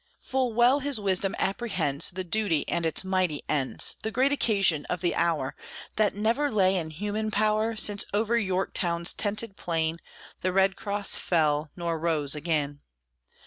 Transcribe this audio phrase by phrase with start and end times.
[0.19, 5.01] Full well his wisdom apprehends The duty and its mighty ends; The great occasion of
[5.01, 5.55] the hour,
[5.95, 9.97] That never lay in human power Since over Yorktown's tented plain
[10.41, 12.79] The red cross fell, nor rose again.